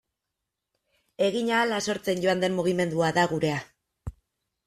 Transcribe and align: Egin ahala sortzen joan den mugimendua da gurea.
Egin 1.25 1.51
ahala 1.57 1.81
sortzen 1.93 2.23
joan 2.25 2.41
den 2.45 2.57
mugimendua 2.61 3.13
da 3.19 3.27
gurea. 3.35 3.59